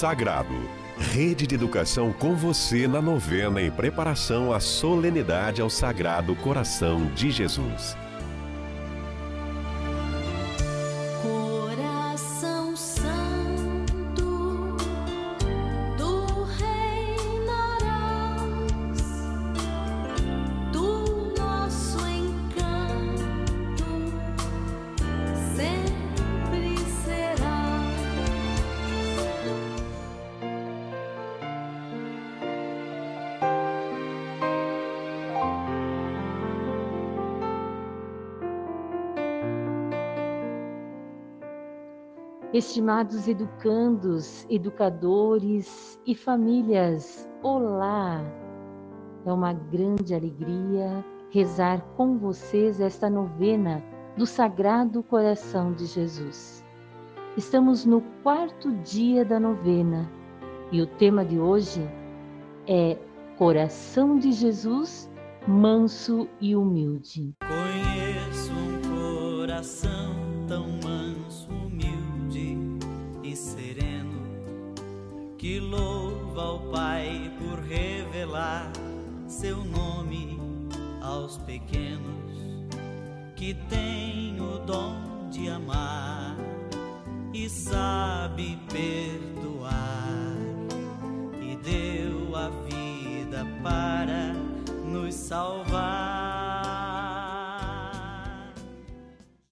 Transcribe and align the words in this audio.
Sagrado. 0.00 0.54
Rede 0.96 1.46
de 1.46 1.54
Educação 1.54 2.10
com 2.10 2.34
você 2.34 2.88
na 2.88 3.02
novena 3.02 3.60
em 3.60 3.70
preparação 3.70 4.50
à 4.50 4.58
solenidade 4.58 5.60
ao 5.60 5.68
Sagrado 5.68 6.34
Coração 6.36 7.04
de 7.14 7.30
Jesus. 7.30 7.94
Estimados 42.52 43.28
educandos, 43.28 44.44
educadores 44.50 46.00
e 46.04 46.16
famílias, 46.16 47.30
olá! 47.44 48.20
É 49.24 49.32
uma 49.32 49.52
grande 49.52 50.12
alegria 50.12 51.04
rezar 51.30 51.80
com 51.96 52.18
vocês 52.18 52.80
esta 52.80 53.08
novena 53.08 53.80
do 54.16 54.26
Sagrado 54.26 55.00
Coração 55.00 55.72
de 55.72 55.86
Jesus. 55.86 56.64
Estamos 57.36 57.84
no 57.84 58.00
quarto 58.24 58.72
dia 58.78 59.24
da 59.24 59.38
novena 59.38 60.10
e 60.72 60.82
o 60.82 60.88
tema 60.88 61.24
de 61.24 61.38
hoje 61.38 61.88
é 62.66 62.98
Coração 63.38 64.18
de 64.18 64.32
Jesus, 64.32 65.08
manso 65.46 66.28
e 66.40 66.56
humilde. 66.56 67.32
Conheço 67.46 68.52
um 68.52 69.38
coração 69.38 70.16
tão 70.48 70.66
manso 70.66 70.99
seu 79.40 79.64
nome 79.64 80.38
aos 81.00 81.38
pequenos, 81.38 82.68
que 83.34 83.54
tem 83.70 84.38
o 84.38 84.58
dom 84.66 85.30
de 85.30 85.48
amar 85.48 86.36
e 87.32 87.48
sabe 87.48 88.58
perdoar, 88.70 90.36
e 91.40 91.56
deu 91.56 92.36
a 92.36 92.50
vida 92.50 93.46
para 93.62 94.34
nos 94.84 95.14
salvar. 95.14 95.80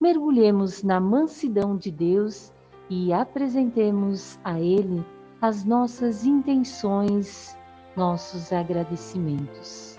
Mergulhemos 0.00 0.82
na 0.82 0.98
mansidão 0.98 1.76
de 1.76 1.92
Deus 1.92 2.52
e 2.90 3.12
apresentemos 3.12 4.36
a 4.42 4.58
Ele 4.58 5.06
as 5.40 5.64
nossas 5.64 6.26
intenções, 6.26 7.55
nossos 7.96 8.52
agradecimentos. 8.52 9.98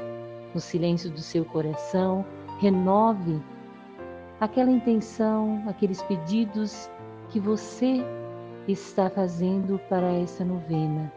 No 0.54 0.62
silêncio 0.62 1.10
do 1.10 1.20
seu 1.20 1.44
coração, 1.44 2.26
renove 2.60 3.42
aquela 4.40 4.72
intenção, 4.72 5.64
aqueles 5.68 6.02
pedidos 6.04 6.90
que 7.30 7.40
você 7.40 8.04
está 8.68 9.10
fazendo 9.10 9.80
para 9.90 10.12
essa 10.14 10.46
novena 10.46 11.12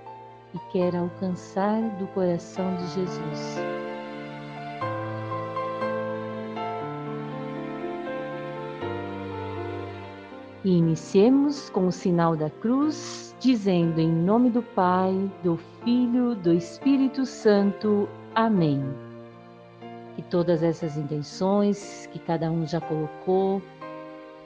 e 0.55 0.59
quer 0.73 0.97
alcançar 0.97 1.81
do 1.99 2.07
coração 2.09 2.77
de 2.77 2.87
Jesus. 2.89 3.80
E 10.62 10.76
iniciemos 10.76 11.71
com 11.71 11.87
o 11.87 11.93
sinal 11.93 12.37
da 12.37 12.50
cruz, 12.50 13.34
dizendo 13.41 13.98
em 13.98 14.12
nome 14.12 14.50
do 14.50 14.62
Pai, 14.62 15.15
do 15.43 15.56
Filho, 15.82 16.34
do 16.34 16.53
Espírito 16.53 17.25
Santo. 17.25 18.06
Amém. 18.34 18.82
Que 20.15 20.22
todas 20.22 20.62
essas 20.62 20.98
intenções 20.98 22.06
que 22.12 22.19
cada 22.19 22.50
um 22.50 22.66
já 22.66 22.78
colocou 22.78 23.62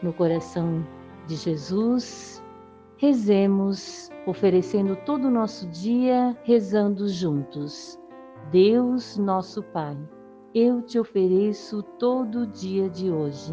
no 0.01 0.13
coração 0.13 0.87
de 1.27 1.35
Jesus, 1.35 2.41
rezemos, 2.97 4.09
oferecendo 4.25 4.95
todo 5.05 5.27
o 5.27 5.33
nosso 5.33 5.67
dia, 5.67 6.37
rezando 6.45 7.09
juntos. 7.09 7.99
Deus, 8.53 9.19
nosso 9.19 9.65
Pai, 9.65 9.99
eu 10.55 10.81
te 10.81 10.97
ofereço 10.97 11.83
todo 11.99 12.43
o 12.43 12.47
dia 12.47 12.89
de 12.89 13.11
hoje 13.11 13.53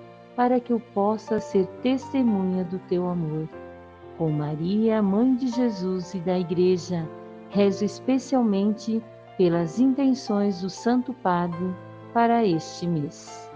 para 0.41 0.59
que 0.59 0.73
eu 0.73 0.79
possa 0.79 1.39
ser 1.39 1.67
testemunha 1.83 2.63
do 2.63 2.79
teu 2.89 3.07
amor. 3.07 3.47
Com 4.17 4.31
Maria, 4.31 4.99
mãe 4.99 5.35
de 5.35 5.49
Jesus 5.49 6.15
e 6.15 6.17
da 6.17 6.39
Igreja, 6.39 7.07
rezo 7.51 7.85
especialmente 7.85 9.03
pelas 9.37 9.79
intenções 9.79 10.61
do 10.61 10.67
Santo 10.67 11.13
Padre 11.13 11.75
para 12.11 12.43
este 12.43 12.87
mês. 12.87 13.51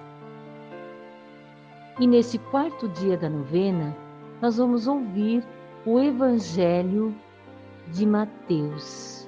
E 1.99 2.05
nesse 2.05 2.37
quarto 2.37 2.87
dia 2.89 3.17
da 3.17 3.31
novena, 3.31 3.97
nós 4.39 4.57
vamos 4.57 4.87
ouvir 4.87 5.43
o 5.87 5.99
Evangelho 5.99 7.15
de 7.87 8.05
Mateus. 8.05 9.27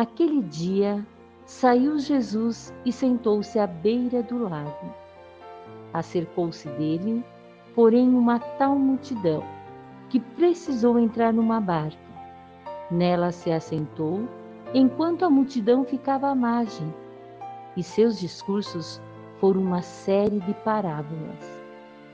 Naquele 0.00 0.40
dia, 0.40 1.06
saiu 1.44 1.98
Jesus 1.98 2.72
e 2.86 2.90
sentou-se 2.90 3.58
à 3.58 3.66
beira 3.66 4.22
do 4.22 4.48
lago. 4.48 4.94
Acercou-se 5.92 6.66
dele, 6.70 7.22
porém, 7.74 8.08
uma 8.08 8.38
tal 8.38 8.76
multidão 8.76 9.44
que 10.08 10.18
precisou 10.18 10.98
entrar 10.98 11.34
numa 11.34 11.60
barca. 11.60 11.98
Nela 12.90 13.30
se 13.30 13.52
assentou, 13.52 14.26
enquanto 14.72 15.26
a 15.26 15.28
multidão 15.28 15.84
ficava 15.84 16.28
à 16.28 16.34
margem, 16.34 16.94
e 17.76 17.82
seus 17.82 18.18
discursos 18.18 19.02
foram 19.38 19.60
uma 19.60 19.82
série 19.82 20.40
de 20.40 20.54
parábolas. 20.64 21.60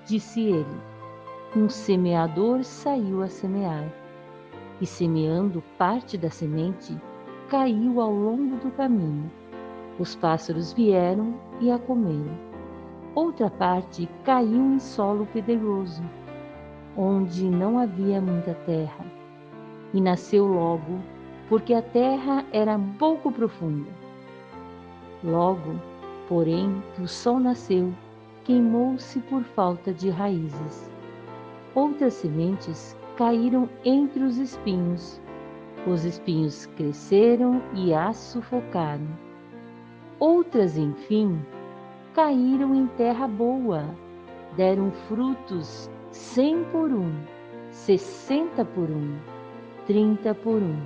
Disse 0.05 0.41
ele: 0.41 0.81
Um 1.55 1.69
semeador 1.69 2.65
saiu 2.65 3.23
a 3.23 3.29
semear, 3.29 3.87
e 4.81 4.87
semeando 4.87 5.63
parte 5.79 6.19
da 6.19 6.31
semente, 6.31 7.01
caiu 7.49 8.01
ao 8.01 8.13
longo 8.13 8.57
do 8.57 8.71
caminho. 8.73 9.31
Os 9.99 10.17
pássaros 10.17 10.73
vieram 10.73 11.35
e 11.61 11.71
a 11.71 11.79
comeram. 11.79 12.37
Outra 13.15 13.49
parte 13.49 14.09
caiu 14.25 14.75
em 14.75 14.79
solo 14.79 15.27
pedregoso, 15.33 16.03
onde 16.97 17.49
não 17.49 17.79
havia 17.79 18.21
muita 18.21 18.53
terra, 18.67 19.05
e 19.95 20.01
nasceu 20.01 20.47
logo, 20.47 20.99
porque 21.49 21.73
a 21.73 21.81
terra 21.81 22.45
era 22.53 22.79
pouco 22.99 23.31
profunda. 23.31 23.89
Logo, 25.25 25.81
porém, 26.29 26.83
que 26.95 27.03
o 27.03 27.09
sol 27.09 27.39
nasceu, 27.39 27.93
queimou-se 28.45 29.19
por 29.21 29.43
falta 29.45 29.93
de 29.93 30.11
raízes. 30.11 30.91
Outras 31.75 32.15
sementes 32.15 32.97
caíram 33.17 33.69
entre 33.85 34.23
os 34.23 34.37
espinhos. 34.37 35.21
Os 35.87 36.05
espinhos 36.05 36.67
cresceram 36.77 37.63
e 37.73 37.95
a 37.95 38.13
sufocaram. 38.13 39.07
Outras, 40.19 40.77
enfim, 40.77 41.41
caíram 42.13 42.75
em 42.75 42.87
terra 42.89 43.29
boa, 43.29 43.85
deram 44.57 44.91
frutos 45.07 45.89
cem 46.11 46.65
por 46.73 46.91
um, 46.91 47.13
sessenta 47.71 48.65
por 48.65 48.91
um, 48.91 49.17
trinta 49.87 50.35
por 50.35 50.61
um. 50.61 50.81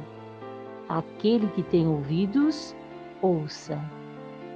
Aquele 0.89 1.47
que 1.49 1.63
tem 1.63 1.87
ouvidos, 1.87 2.77
ouça. 3.23 3.81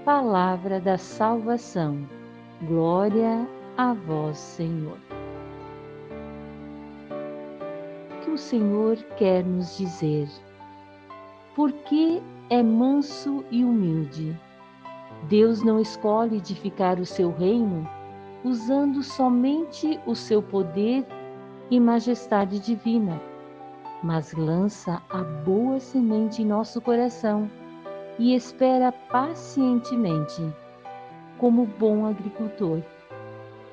Palavra 0.04 0.80
da 0.80 0.98
salvação. 0.98 2.06
Glória 2.66 3.48
a 3.76 3.94
vós, 3.94 4.36
Senhor. 4.36 4.98
O 8.34 8.38
Senhor 8.38 8.96
quer 9.16 9.44
nos 9.44 9.76
dizer? 9.76 10.28
Porque 11.54 12.20
é 12.50 12.62
manso 12.64 13.44
e 13.48 13.64
humilde. 13.64 14.36
Deus 15.28 15.62
não 15.62 15.80
escolhe 15.80 16.38
edificar 16.38 16.98
o 16.98 17.06
seu 17.06 17.30
reino 17.30 17.88
usando 18.44 19.04
somente 19.04 20.00
o 20.04 20.16
seu 20.16 20.42
poder 20.42 21.06
e 21.70 21.78
majestade 21.78 22.58
divina, 22.58 23.22
mas 24.02 24.34
lança 24.34 25.00
a 25.08 25.22
boa 25.22 25.78
semente 25.78 26.42
em 26.42 26.46
nosso 26.46 26.80
coração 26.80 27.48
e 28.18 28.34
espera 28.34 28.90
pacientemente, 28.92 30.42
como 31.38 31.66
bom 31.78 32.04
agricultor, 32.04 32.82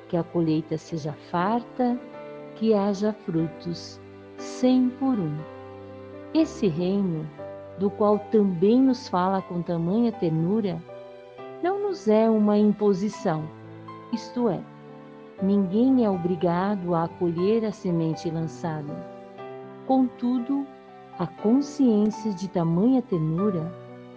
que 0.08 0.16
a 0.16 0.22
colheita 0.22 0.78
seja 0.78 1.12
farta, 1.30 1.98
que 2.54 2.72
haja 2.72 3.12
frutos, 3.12 4.00
cem 4.42 4.90
por 4.98 5.18
um. 5.18 5.36
Esse 6.34 6.66
reino, 6.66 7.28
do 7.78 7.88
qual 7.90 8.18
também 8.30 8.80
nos 8.80 9.08
fala 9.08 9.40
com 9.42 9.62
tamanha 9.62 10.10
ternura, 10.12 10.82
não 11.62 11.80
nos 11.80 12.08
é 12.08 12.28
uma 12.28 12.58
imposição, 12.58 13.44
isto 14.12 14.48
é, 14.48 14.60
ninguém 15.40 16.04
é 16.04 16.10
obrigado 16.10 16.94
a 16.94 17.04
acolher 17.04 17.64
a 17.64 17.72
semente 17.72 18.28
lançada. 18.30 18.92
Contudo, 19.86 20.66
a 21.18 21.26
consciência 21.26 22.32
de 22.32 22.48
tamanha 22.48 23.00
ternura, 23.00 23.72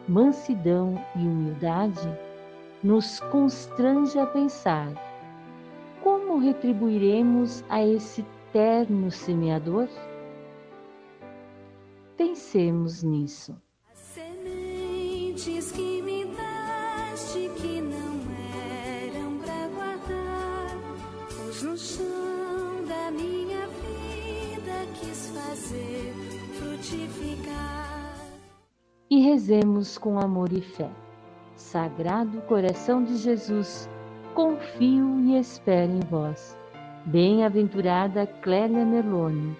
mansidão 0.07 0.99
e 1.15 1.19
humildade 1.19 2.09
nos 2.83 3.19
constrange 3.31 4.17
a 4.17 4.25
pensar: 4.25 4.89
como 6.03 6.39
retribuiremos 6.39 7.63
a 7.69 7.83
esse 7.83 8.25
terno 8.51 9.11
semeador? 9.11 9.87
Pensemos 12.17 13.03
nisso. 13.03 13.61
As 13.91 13.99
sementes 13.99 15.71
que 15.73 16.01
me 16.01 16.25
daste 16.25 17.49
que 17.57 17.81
não 17.81 18.21
eram 19.03 19.37
para 19.39 19.67
guardar, 19.67 20.77
pus 21.27 21.61
no 21.61 21.77
chão 21.77 22.85
da 22.87 23.11
minha 23.11 23.67
vida, 23.67 24.87
quis 24.97 25.29
fazer 25.29 26.13
frutificar. 26.57 28.15
E 29.09 29.19
rezemos 29.19 29.97
com 29.97 30.17
amor 30.17 30.53
e 30.53 30.61
fé. 30.61 30.89
Sagrado 31.57 32.41
coração 32.43 33.03
de 33.03 33.17
Jesus, 33.17 33.89
confio 34.33 35.19
e 35.19 35.37
espero 35.37 35.91
em 35.91 35.99
vós. 36.09 36.57
Bem-aventurada 37.05 38.25
Clélia 38.25 38.85
Merlone, 38.85 39.55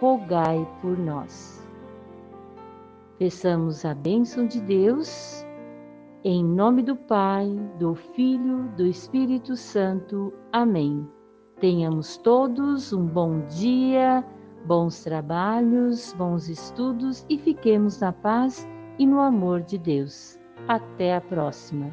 rogai 0.00 0.64
por 0.80 0.96
nós. 0.96 1.58
Peçamos 3.18 3.84
a 3.84 3.94
bênção 3.94 4.46
de 4.46 4.60
Deus, 4.60 5.44
em 6.22 6.44
nome 6.44 6.82
do 6.82 6.94
Pai, 6.94 7.48
do 7.76 7.92
Filho, 7.92 8.68
do 8.76 8.86
Espírito 8.86 9.56
Santo. 9.56 10.32
Amém. 10.52 11.04
Tenhamos 11.60 12.16
todos 12.18 12.92
um 12.92 13.04
bom 13.04 13.40
dia, 13.46 14.24
bons 14.64 15.02
trabalhos, 15.02 16.14
bons 16.16 16.48
estudos 16.48 17.26
e 17.28 17.36
fiquemos 17.38 17.98
na 17.98 18.12
paz 18.12 18.68
e 19.00 19.04
no 19.04 19.18
amor 19.18 19.62
de 19.62 19.78
Deus. 19.78 20.38
Até 20.68 21.16
a 21.16 21.20
próxima. 21.20 21.90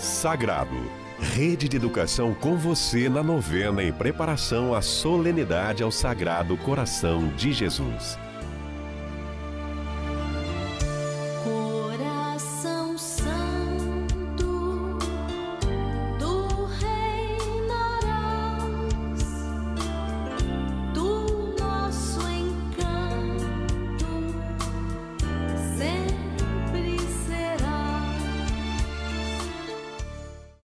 Sagrado. 0.00 0.76
Rede 1.18 1.68
de 1.68 1.76
Educação 1.76 2.32
com 2.32 2.56
você 2.56 3.08
na 3.08 3.22
novena 3.22 3.82
em 3.82 3.92
preparação 3.92 4.72
à 4.72 4.80
solenidade 4.80 5.82
ao 5.82 5.90
Sagrado 5.90 6.56
Coração 6.56 7.28
de 7.36 7.52
Jesus. 7.52 8.16